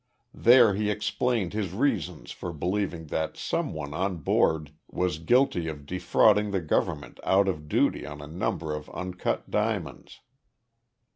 There 0.33 0.73
he 0.73 0.89
explained 0.89 1.53
his 1.53 1.73
reasons 1.73 2.31
for 2.31 2.51
believing 2.51 3.05
that 3.13 3.37
some 3.37 3.71
one 3.71 3.93
on 3.93 4.17
board 4.17 4.71
was 4.89 5.19
guilty 5.19 5.67
of 5.67 5.85
defrauding 5.85 6.49
the 6.49 6.59
government 6.59 7.19
out 7.23 7.47
of 7.47 7.67
duty 7.69 8.03
on 8.03 8.19
a 8.19 8.25
number 8.25 8.73
of 8.73 8.89
uncut 8.89 9.51
diamonds. 9.51 10.21